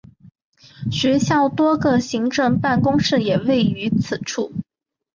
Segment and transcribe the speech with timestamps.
[0.91, 4.51] 学校多个行政办公室也位于此处。